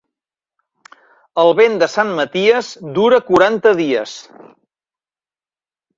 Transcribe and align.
El 1.43 1.51
vent 1.59 1.75
de 1.83 1.89
Sant 1.97 2.15
Maties 2.21 2.71
dura 2.97 3.23
quaranta 3.31 3.77
dies. 3.83 4.19